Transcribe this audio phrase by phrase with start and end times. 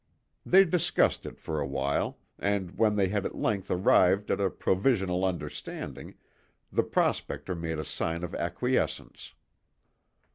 [0.43, 4.49] They discussed it for a while, and when they had at length arrived at a
[4.49, 6.15] provisional understanding,
[6.71, 9.35] the prospector made a sign of acquiescence.